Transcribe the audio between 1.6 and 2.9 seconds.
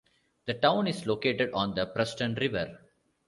the Preston River.